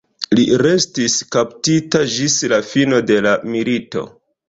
Li 0.37 0.45
restis 0.61 1.17
kaptita 1.37 2.03
ĝis 2.17 2.41
la 2.57 2.63
fino 2.73 3.07
de 3.13 3.23
la 3.31 3.39
milito. 3.55 4.09